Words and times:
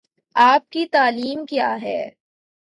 آپ 0.35 0.69
کی 0.71 0.85
تعلیم 0.91 1.45
کیا 1.45 1.75
ہے؟ 1.81 1.99